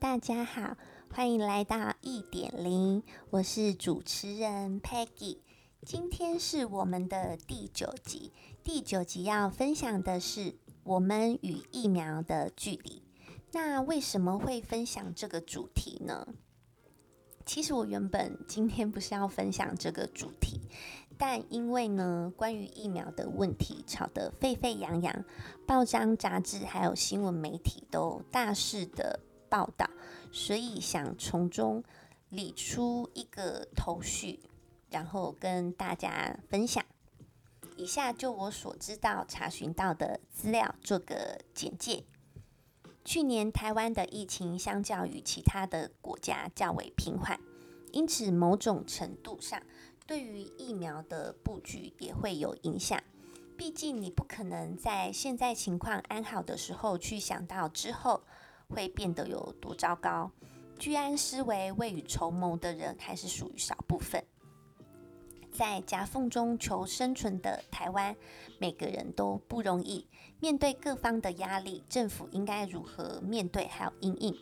[0.00, 0.76] 大家好，
[1.10, 5.38] 欢迎来到一点零，我是主持人 Peggy。
[5.84, 8.32] 今天是我们的第九集，
[8.62, 10.54] 第九集要分享的是
[10.84, 13.02] 我们与疫苗的距离。
[13.50, 16.28] 那为什么会分享这个主题呢？
[17.44, 20.60] 其实我原本今天不是要分享这个主题，
[21.18, 25.24] 但因为呢，关于疫苗的问题吵得沸沸扬扬，
[25.66, 29.88] 报章、杂志还有新闻媒体都大肆的报道，
[30.30, 31.82] 所以想从中
[32.30, 34.40] 理出一个头绪，
[34.90, 36.84] 然后跟大家分享。
[37.76, 42.04] 以下就我所知道、查询到的资料做个简介。
[43.04, 47.40] 去年台湾的疫情相较于其他的国家较为平缓，
[47.92, 49.62] 因此某种程度上
[50.06, 53.00] 对于疫苗的布局也会有影响。
[53.56, 58.22] 毕竟你不可能在现在情况安好的时候去想到之后。
[58.68, 60.30] 会变得有多糟糕？
[60.78, 64.22] 居安思危、未雨绸缪的人还是属于少部分。
[65.50, 68.14] 在夹缝中求生存的台湾，
[68.58, 70.06] 每个人都不容易。
[70.38, 73.66] 面对各方的压力，政府应该如何面对？
[73.66, 74.36] 还有因应？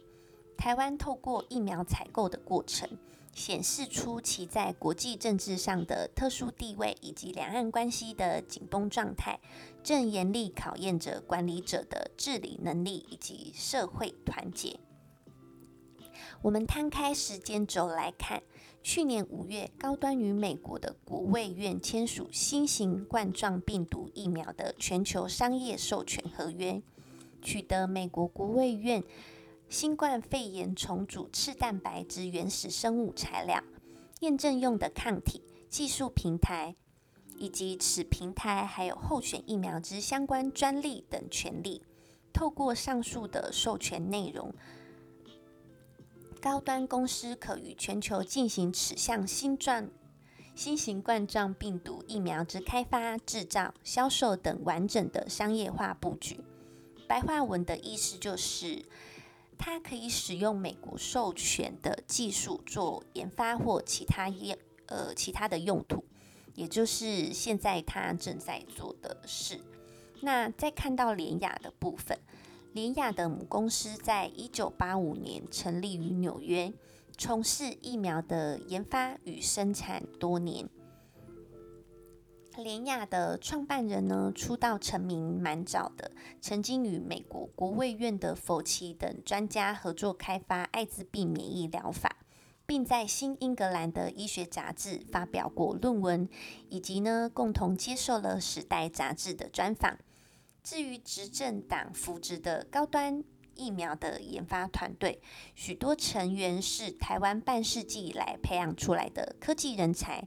[0.58, 2.86] 台湾透过疫苗采购的过程，
[3.33, 9.39] 显示出其在国际政治上的特殊地位，以及两岸关系的紧绷状态。
[9.87, 14.81] 正严厉考验着管理者的治理能力以及社会团结。
[16.42, 18.42] 我们摊开时间轴来看，
[18.83, 26.83] 去年五月，高端与美国的国卫院签署新型冠状病毒疫苗的全球商业授权合约，
[27.41, 29.05] 取得美国国卫院
[29.69, 33.62] 新冠肺炎重组次蛋白之原始生物材料
[34.19, 36.75] 验证用的抗体技术平台。
[37.39, 41.83] 以及此平台还有候选疫苗之相关专利等权利，
[42.33, 44.55] 透过上述的授权内容，
[46.41, 49.89] 高端公司可与全球进行此项新状
[50.55, 56.41] 新型冠状病毒疫苗之开发、制造、销售等完整的商业化布局。
[57.07, 58.85] 白话文的意思就是，
[59.58, 66.05] 它可以使用美国授权的技术做研发或其他业呃其他的用途。
[66.56, 69.61] 也就是现在他正在做的事。
[70.22, 72.18] 那再看到联雅的部分，
[72.72, 76.72] 联雅的母公司在一九八五年成立于纽约，
[77.17, 80.68] 从事疫苗的研发与生产多年。
[82.56, 92.17] 联雅的创办人呢，出道成名蛮早的，曾经与美国国卫院的佛奇等专家合作开发艾滋病免疫疗法。
[92.67, 96.29] 并在《新英格兰的医学杂志》发表过论文，
[96.69, 99.97] 以及呢，共同接受了《时代》杂志的专访。
[100.65, 103.23] 至于执政党扶植的高端
[103.55, 105.23] 疫苗的研发团队，
[105.55, 110.27] 许多成员是台湾半世纪以来培养出来的科技人才，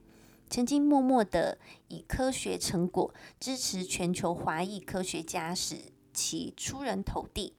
[0.50, 1.58] 曾经默默的
[1.90, 7.54] 以科学成果支持全球华裔科学家，使其出人头地。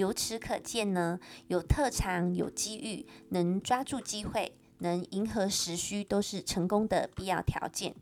[0.00, 7.94] 由此可见呢，有特长、有机遇、能抓住机会、能迎合时需，都是成功的必要条件。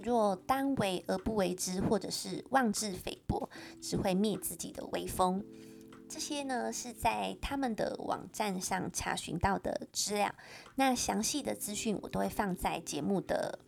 [0.00, 3.50] 若当为而不为之，或者是妄自菲薄，
[3.82, 5.44] 只会灭自己的威风。
[6.08, 10.32] 这些呢，是在他们的网站上查询到的资料。
[10.76, 13.58] 那详细的资讯我都会放在节目的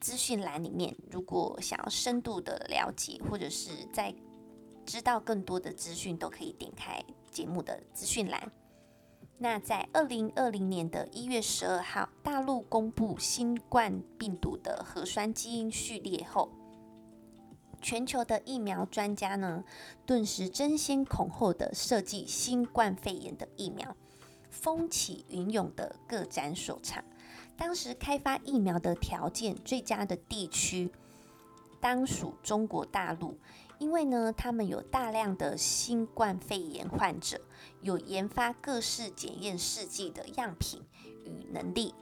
[0.00, 0.96] 资讯栏里面。
[1.10, 4.14] 如果想要深度的了解，或者是在
[4.86, 8.50] 知道更多的资讯，都可以点开节目的资讯栏。
[9.38, 16.50] 那在二零二零年的一月十二号，大陆公布新冠病毒的核酸基因序列后，
[17.80, 19.64] 全球的疫苗专家呢，
[20.04, 23.96] 顿时争先恐后的设计新冠肺炎的疫苗，
[24.50, 27.02] 风起云涌的各展所长。
[27.56, 30.92] 当时开发疫苗的条件最佳的地区，
[31.80, 33.38] 当属中国大陆。
[33.80, 37.40] 因为呢，他们有大量的新冠肺炎患者，
[37.80, 40.82] 有研发各式检验试剂的样品
[41.24, 41.94] 与能力，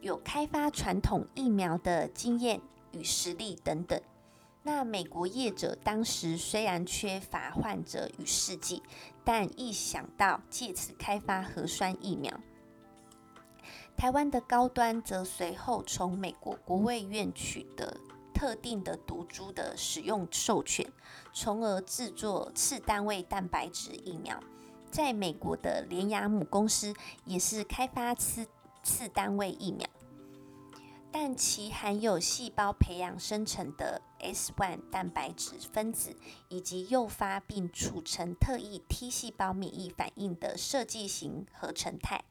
[0.00, 2.60] 有开发传统疫苗的经验
[2.92, 4.00] 与实力等等。
[4.62, 8.82] 那美国业者当时虽然缺乏患者与试剂，
[9.22, 12.32] 但一想到借此开发核酸疫苗，
[13.94, 17.94] 台湾的高端则随后从美国国卫院取得。
[18.36, 20.86] 特定的毒株的使用授权，
[21.32, 24.38] 从而制作次单位蛋白质疫苗。
[24.90, 26.94] 在美国的联亚母公司
[27.24, 28.46] 也是开发次
[28.82, 29.88] 次单位疫苗。
[31.10, 36.14] 但其含有细胞培养生成的 S1 蛋白质分子，
[36.50, 42.22] 以及诱发并储存特异 T 细胞免疫反应的设计型合成肽。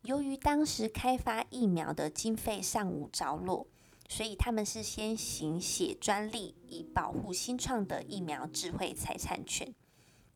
[0.00, 3.66] 由于当时开发疫苗的经费尚无着落，
[4.10, 9.72] 所以他们是先行写专利，以保护新创的疫苗智慧财产权，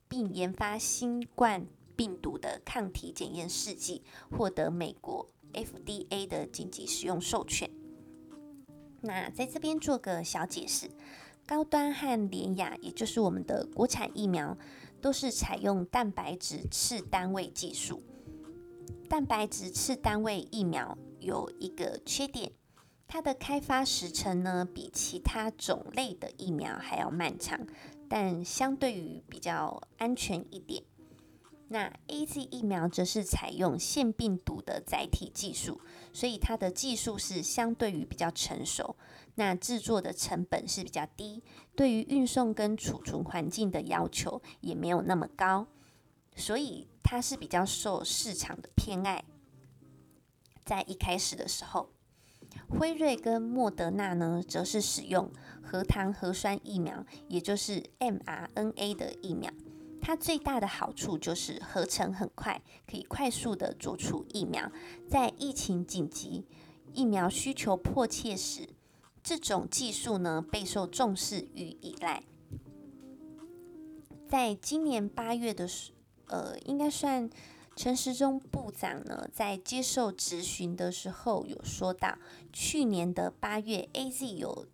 [0.08, 1.66] 并研发新冠
[1.96, 7.68] 病毒的抗体检验试剂，获得美国 FDA 的紧急使用授权。
[9.00, 10.88] 那在这边做个小解释，
[11.44, 14.56] 高端和联雅，也就是我们的国产疫苗，
[15.00, 18.04] 都是采用蛋白质次单位技术。
[19.08, 22.52] 蛋白质次单位疫苗有一个缺点，
[23.14, 27.64] 它的开发时程呢，比其他种类的疫苗还要漫长，
[28.08, 30.82] 但相对于比较安全一点。
[31.68, 35.80] 那 AZ 疫苗则是采用腺病毒的载体技术，
[36.12, 38.96] 所以它的技术是相对于比较成熟，
[39.36, 41.40] 那制作的成本是比较低，
[41.76, 45.68] 对于运送跟储存环境的要求也没有那么高。
[46.34, 49.22] 所以它是比较受市场的偏爱。
[50.64, 51.90] 在一开始的时候，
[52.78, 55.30] 辉瑞跟莫德纳呢，则是使用
[55.62, 59.50] 核糖核酸疫苗，也就是 mRNA 的疫苗。
[60.00, 64.70] 它最大的好处就是合成很快，可以快速的做出疫苗。
[65.08, 66.44] 在疫情紧急、
[66.92, 68.68] 疫苗需求迫切时，
[69.22, 72.22] 这种技术呢，备受重视与依赖。
[74.28, 75.92] 在今年八月的时，
[76.26, 77.30] 呃，应该算
[77.76, 82.16] 陈时中部长呢，在接受质询的时候有说到，
[82.52, 84.66] 去年的八月，AZ 有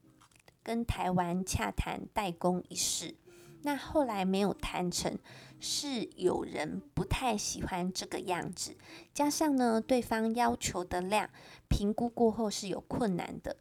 [0.63, 3.17] 跟台湾洽谈代工一事，
[3.63, 5.19] 那后来没有谈成，
[5.59, 8.77] 是有人不太喜欢这个样子，
[9.15, 11.31] 加上呢，对方要求的量
[11.69, 13.57] 评估过后是有困难的，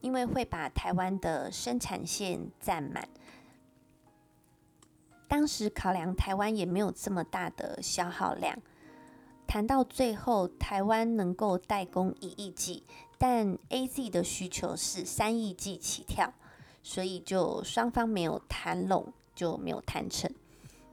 [0.00, 3.08] 因为会把台湾的生产线占满。
[5.26, 8.56] 当时考量台湾也没有这么大的消耗量，
[9.46, 12.82] 谈到最后，台湾能够代工一亿剂，
[13.18, 16.32] 但 AZ 的需求是三亿剂起跳，
[16.82, 20.30] 所以就双方没有谈拢，就没有谈成。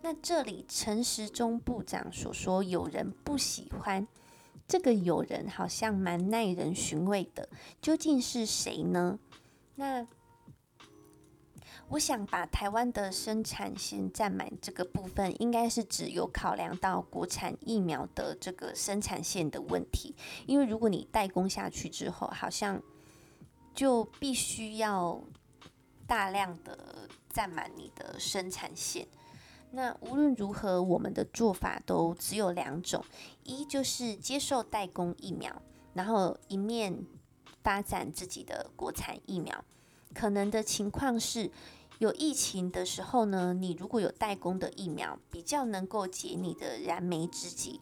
[0.02, 4.08] 那这里陈时中部长所说有人不喜欢，
[4.68, 7.50] 这个有人好像蛮耐人寻味的，
[7.82, 9.20] 究竟是谁呢？
[9.76, 10.08] 那。
[11.90, 20.16] 我想把台湾的生产线占满这个部分，应该是指有考量到国产疫苗的这个生产线的问题。
[20.46, 22.82] 因为如果你代工下去之后，好像
[23.74, 25.22] 就必须要
[26.08, 29.08] 大量的占满你的生产线。
[29.72, 33.04] 那无论如何，我们的做法都只有两种：
[33.44, 35.62] 一就是接受代工疫苗，
[35.94, 37.06] 然后一面
[37.64, 39.64] 发展自己的国产疫苗。
[40.14, 41.52] 可能的情况是。
[42.00, 47.80] 有疫情的时候呢，你如果有代工的疫苗，比较能够解你的燃眉之急。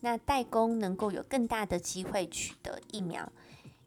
[0.00, 3.32] 那代工能够有更大的机会取得疫苗，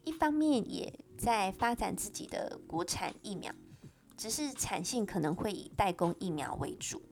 [0.04, 3.52] 一方面也在发展自己的国产疫苗，
[4.16, 7.02] 只是产线可能会以代工疫苗为主。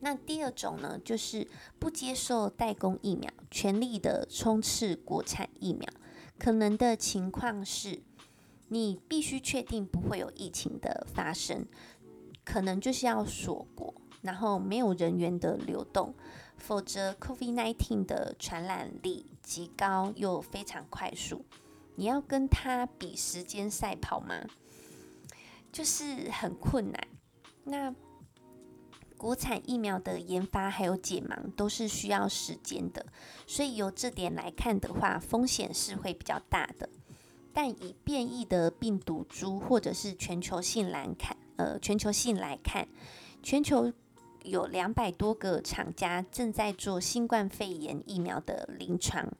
[0.00, 1.46] 那第二种呢，就是
[1.78, 5.88] 不接受代工疫苗，全力的冲刺国产疫苗。
[6.40, 8.02] 可能的情况是。
[8.72, 11.66] 你必须确定不会有疫情的发生，
[12.42, 13.92] 可能就是要锁国，
[14.22, 16.14] 然后没有人员的流动，
[16.56, 21.44] 否则 COVID-19 的传染力极高又非常快速，
[21.96, 24.46] 你要跟他比时间赛跑吗？
[25.70, 27.08] 就是很困难。
[27.64, 27.94] 那
[29.18, 33.04] 国产疫苗的研发还有解盲都是需要时间的，
[33.46, 36.88] 所以由这点来看的话，风险是会比较大的。
[37.54, 42.88] 但以变异的病毒株或者是全球性来看，呃，全球性来看，
[43.42, 43.92] 全球
[44.42, 49.30] 有两百多个厂家正在做新冠肺炎疫苗的临床。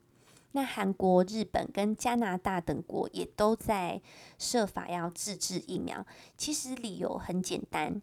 [0.52, 4.02] 那韩国、日本跟加拿大等国也都在
[4.38, 6.07] 设法要自制疫苗。
[6.37, 8.02] 其实理由很简单，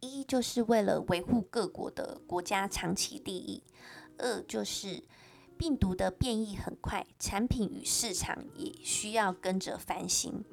[0.00, 3.62] 一就是为了维护各国的国家长期利益，
[4.16, 5.02] 二就是。
[5.62, 10.44] 病毒的变异很快，产品与市场也需要跟着翻新。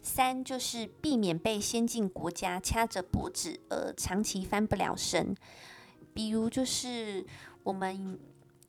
[0.00, 5.36] 三就是避免被先进国家掐着脖子，而长期翻不了身。
[6.14, 7.26] 比如就是
[7.62, 8.18] 我们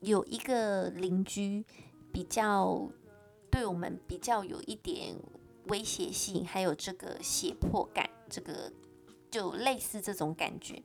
[0.01, 1.63] 有一个邻居，
[2.11, 2.91] 比较
[3.49, 5.15] 对我们比较有一点
[5.67, 8.69] 威胁性，还有这个胁迫感，这个
[9.31, 10.83] 就类似这种感觉。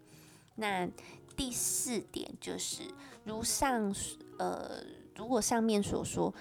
[0.55, 0.89] 那
[1.37, 2.85] 第四点就是
[3.25, 3.93] 如上
[4.39, 5.00] 呃。
[5.17, 6.35] 如果上面所说，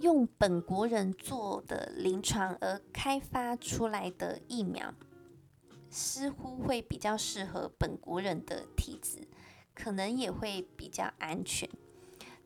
[0.00, 4.92] 用本国人做的临床而开发出来的疫苗，
[5.88, 9.28] 似乎会比较适合本国人的体质，
[9.72, 11.68] 可能也会比较安全。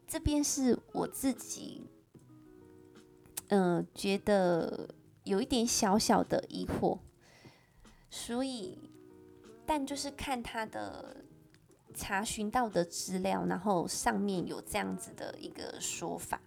[0.07, 1.83] 这边是我自己，
[3.49, 6.99] 嗯、觉得有一点小小的疑惑，
[8.11, 8.78] 所以，
[9.66, 11.25] 但就是看他的
[11.95, 16.40] 查询到的资料，然后上面有这样子的一个说法。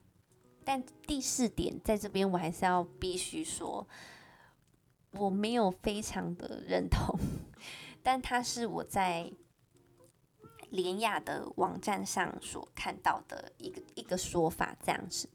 [0.64, 3.88] 但第四点在这边，我还是要必须说，
[5.12, 7.18] 我没有非常的认同，
[8.04, 9.32] 但它是我在。
[10.72, 15.30] 联亚的网站上所看到的一个一个说法，这样子。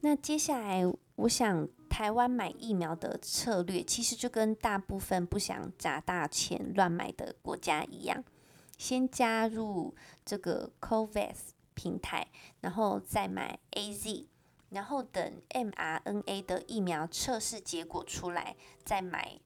[0.00, 0.82] 那接下来，
[1.16, 8.24] 我想台湾买疫苗的策略，其实就跟大部分不想砸大钱乱买的国家一样，
[8.78, 11.34] 先加入这个 COVAX
[11.74, 12.28] 平台，
[12.60, 14.26] 然后再买 AZ，
[14.70, 19.40] 然后等 mRNA 的疫苗测试结果出来，再买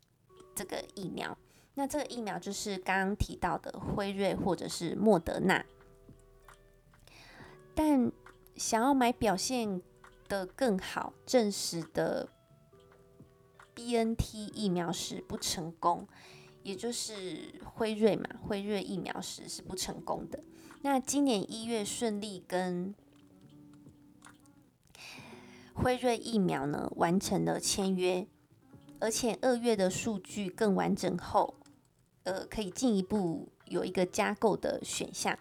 [0.55, 1.37] 这个疫苗。
[1.75, 5.65] 那这个疫苗就是刚刚提到的辉瑞或者是莫德纳，
[7.75, 8.11] 但
[8.57, 9.81] 想要买表现
[10.27, 12.29] 得更好、证实的
[13.75, 16.09] BNT 疫苗时不成功，
[16.69, 20.45] 也就是辉瑞嘛，辉瑞疫苗时是不成功的。
[20.83, 22.95] 那今年一月顺利跟
[25.73, 28.27] 辉瑞疫苗呢完成了签约，
[29.01, 31.55] 而且二月的数据更完整后。
[32.25, 35.39] 呃，可以进一步有一个加购的选项，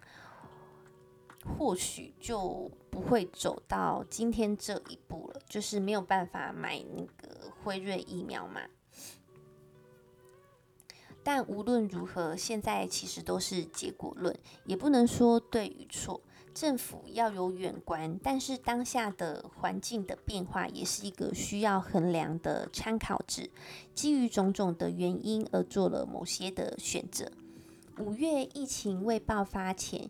[1.43, 8.61] 或许就不会走到今天这一步了，就是没有办法买那个辉瑞疫苗嘛。
[11.27, 16.21] 但无论如何，现在其实都是结果论，也不能说对与错。
[16.53, 23.51] 政府要有远观，但是当下的环境的变化也是一个需要衡量的参考值。
[23.93, 27.29] 基于种种的原因而做了某些的选择。
[27.99, 30.09] 五月疫情未爆发前，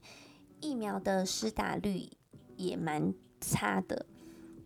[0.61, 2.11] 疫苗的施打率
[2.57, 4.05] 也蛮差的，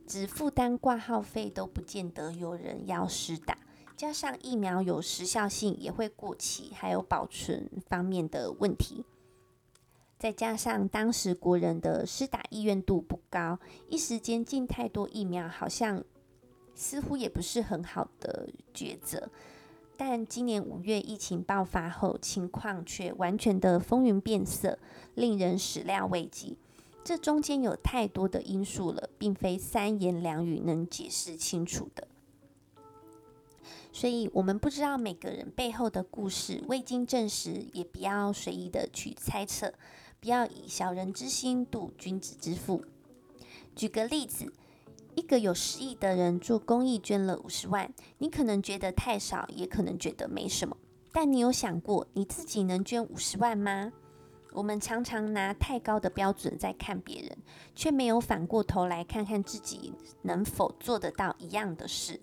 [0.06, 3.58] 只负担挂号费都不见得有人要施打。
[4.02, 9.06] 加上疫苗有时效性也会过期，还有保存方面的问题。
[10.18, 16.04] 再加上当时国人的施打意愿度不高，一时间进太多疫苗，好像
[16.74, 19.30] 似乎也不是很好的抉择。
[19.96, 24.80] 但今年五月疫情爆发后，情况却完全的风云变色，
[25.14, 26.58] 令人始料未及。
[27.04, 32.08] 这中间有太多的因素了，并非三言两语能解释清楚的。
[33.94, 39.74] 所以，我们不知道每个人背后的故事，未经证实，也不要随意的去猜测。
[40.20, 42.86] 不要以小人之心度君子之腹。
[43.76, 44.54] 举个例子，
[45.16, 50.78] 一个有十亿的人做公益捐了五十万，你可能觉得太少，也可能觉得没什么。
[51.12, 53.92] 但你有想过你自己能捐五十万吗？
[54.54, 57.38] 我们常常拿太高的标准在看别人，
[57.76, 62.22] 却没有反过头来看看自己能否做得到一样的事。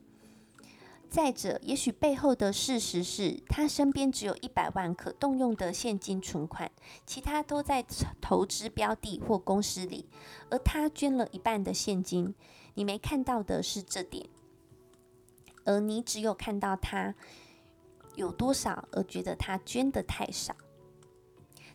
[1.11, 6.71] 再者，也许背后的事实是他身边只有一百万可动用的现金存款，
[7.07, 7.85] 其他都在
[8.21, 10.07] 投资标的或公司里，
[10.51, 12.35] 而他捐了一半的现金。
[12.75, 14.29] 你没看到的是这点，
[15.65, 17.15] 而你只有看到他
[18.15, 20.55] 有多少，而觉得他捐得太少。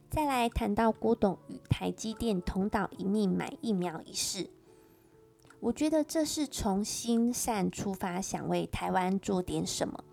[0.09, 4.49] 再来谈到郭董与台积电同岛一命买疫苗一事。
[5.63, 10.03] 我觉得这是从心善出发，想为台湾做点什么，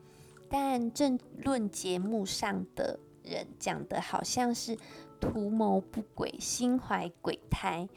[0.48, 4.78] 但政论节目上的人讲的好像是
[5.20, 7.88] 图谋不轨、心怀鬼胎，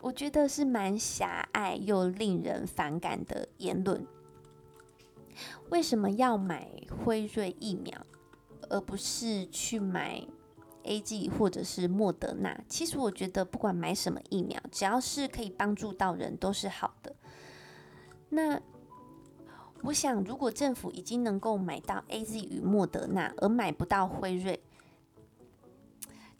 [0.00, 4.04] 我觉得是蛮狭隘又令人反感的言论。
[5.70, 8.04] 为什么要买辉瑞疫苗，
[8.68, 10.26] 而不是去买
[10.88, 11.00] A.
[11.00, 11.28] G.
[11.28, 17.14] 或者是莫德纳，其实我觉得不管买什么疫苗，只要是可以帮助到人，都是好的。
[18.30, 18.58] 那
[19.82, 24.60] 我想，如果政府已经能够买到 AZ 与莫德纳，而买不到辉瑞，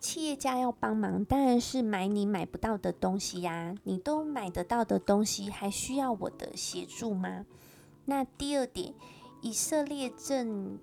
[0.01, 3.75] 企业家要帮忙，当然是买你买不到的东西呀。
[3.85, 7.45] 你都买得到的东西，还需要我的协助吗？
[8.07, 8.95] 那第二点，
[9.43, 10.79] 以色列正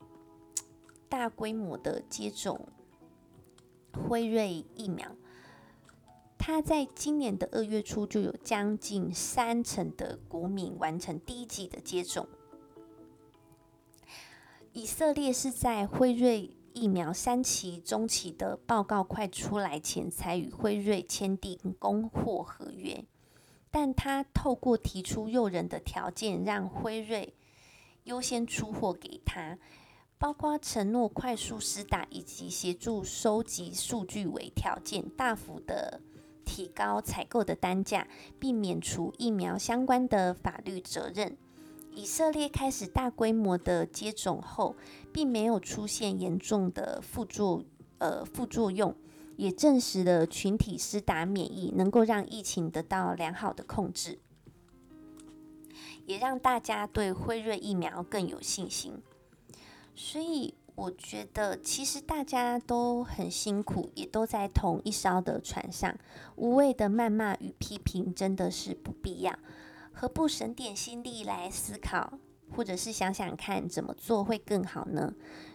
[1.09, 2.67] 大规模的接种。
[3.95, 5.15] 辉瑞疫苗，
[6.37, 12.27] 它在今年的二月初就有将近三成的国民完成第一剂的接种。
[14.73, 23.05] 以色列是在辉瑞疫苗三期中期的报告快出来前，才与辉瑞签订供货合约。
[23.71, 27.33] 但他透过提出诱人的条件，让辉瑞
[28.03, 29.57] 优先出货给他，
[30.17, 36.01] 包括承诺快速施打以及协助收集数据为条件，大幅的
[36.45, 38.07] 提高采购的单价，
[38.39, 41.37] 并免除疫苗相关的法律责任。
[41.91, 44.75] 以色列开始大规模的接种后，
[45.13, 47.63] 并没有出现严重的副作
[47.99, 48.95] 呃副作用。
[49.37, 54.19] 也证实了群体施打免疫能够让疫情得到良好的控制，
[56.05, 58.93] 也让大家对辉瑞疫苗更有信心。
[59.95, 65.97] 所以我觉得，其实大家都很辛苦，也都在同一艘的船上，
[66.35, 69.33] 无谓的谩骂与批评真的是不必要。
[69.93, 72.19] 何不省点心力来思考，
[72.53, 75.13] 或者是想想看怎么做会更好呢？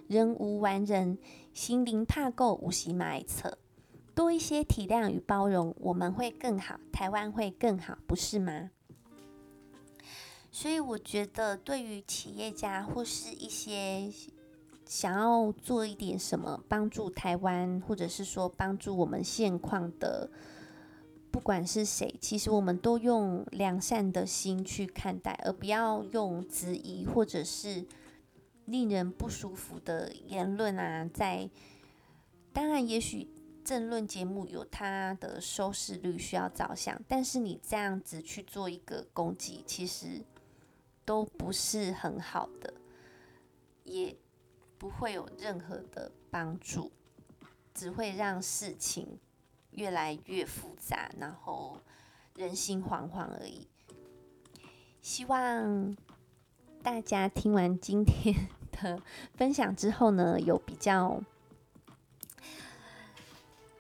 [0.09, 1.19] 人无完人，
[1.53, 3.59] 心灵怕够，无喜买策。
[4.15, 8.71] 多一些体谅与包容，我们会更好，台湾会更好，不是吗？
[10.53, 14.13] 所以我觉得，对于企业家或是一些
[14.85, 20.29] 想要做一点什么帮助台湾，或者是说帮助我们现况的，
[21.31, 27.87] 不管是谁，其实我们都用良善的心去看待，而不要用质疑或者是
[28.65, 31.09] 令人不舒服的言论啊。
[31.15, 31.49] 在
[32.53, 33.29] 当然，也许。
[33.63, 40.25] 政论节目有它的收视率需要着想，但是你这样子去做一个攻击，其实
[41.11, 42.73] 都不是很好的，
[43.83, 44.17] 也
[44.79, 46.93] 不会有任何的帮助，
[47.75, 49.19] 只会让事情
[49.73, 51.81] 越来越复杂，然后
[52.37, 53.67] 人心惶惶而已。
[55.03, 55.97] 希望
[56.81, 59.03] 大家听完今天的
[59.35, 61.21] 分享之后呢，有比较。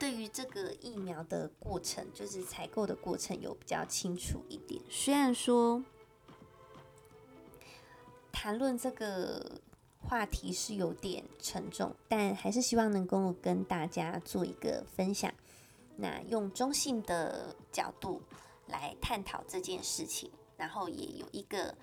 [0.00, 4.82] 对于这个疫苗的过程，就是采购的过程，有比较清楚一点。
[4.90, 5.84] 虽然说
[8.42, 9.61] 谈论这个
[9.99, 15.30] 话题是有点沉重，但还是希望能够跟大家做一个分享。
[15.97, 18.23] 那用中性的角度
[18.67, 21.75] 来探讨这件事情，然后也有一个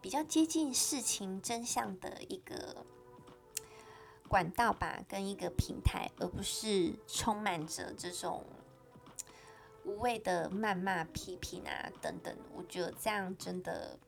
[0.00, 2.86] 比较接近事情真相的一个。
[4.28, 8.44] 管道吧，跟一个平台，而不是充满着这种
[9.84, 12.32] 无谓的谩骂、批评啊等等。
[12.54, 13.98] 我觉得这样真的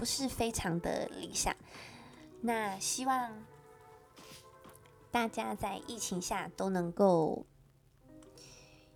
[0.00, 1.54] 不是非常的理想。
[2.40, 3.44] 那希望
[5.10, 7.44] 大家在疫情下都能够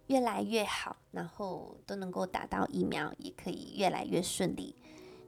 [0.06, 4.74] 越来越好，然后都能够打到疫苗，也可以越来越顺利。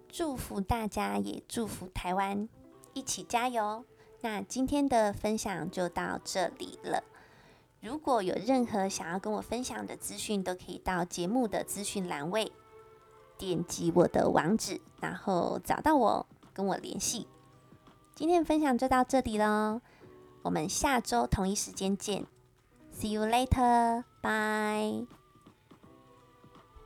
[0.09, 2.49] 祝福大家，也祝福台湾，
[2.95, 3.85] 一起加油！
[4.23, 7.05] 那今天的分享就到这里了。
[7.83, 12.51] 如果有任何想要跟我分享的资讯，都可以到节目的资讯栏位
[13.39, 17.27] 点击我的网址，然后找到我跟我联系。
[18.15, 19.81] 今天的分享就到这里喽，
[20.43, 22.27] 我们下周同一时间见。
[22.93, 25.16] See you later，bye。